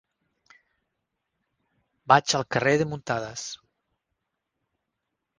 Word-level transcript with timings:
Vaig 2.13 2.33
al 2.39 2.45
carrer 2.55 2.73
de 2.83 2.87
Muntadas. 2.93 3.43